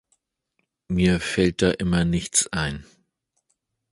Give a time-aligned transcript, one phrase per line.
[0.87, 2.85] Mir fällt da immer nichts ein.